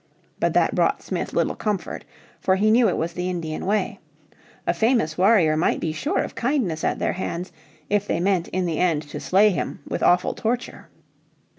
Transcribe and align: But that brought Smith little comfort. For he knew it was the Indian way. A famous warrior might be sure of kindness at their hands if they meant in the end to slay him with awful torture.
But 0.39 0.55
that 0.55 0.73
brought 0.73 1.03
Smith 1.03 1.31
little 1.31 1.53
comfort. 1.53 2.05
For 2.39 2.55
he 2.55 2.71
knew 2.71 2.89
it 2.89 2.97
was 2.97 3.13
the 3.13 3.29
Indian 3.29 3.67
way. 3.67 3.99
A 4.65 4.73
famous 4.73 5.15
warrior 5.15 5.55
might 5.55 5.79
be 5.79 5.91
sure 5.93 6.23
of 6.23 6.33
kindness 6.33 6.83
at 6.83 6.97
their 6.97 7.13
hands 7.13 7.51
if 7.87 8.07
they 8.07 8.19
meant 8.19 8.47
in 8.47 8.65
the 8.65 8.79
end 8.79 9.03
to 9.03 9.19
slay 9.19 9.51
him 9.51 9.81
with 9.87 10.01
awful 10.01 10.33
torture. 10.33 10.87